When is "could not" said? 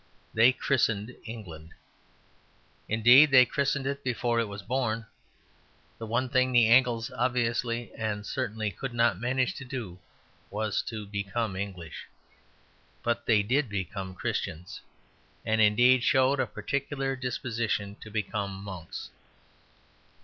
8.71-9.19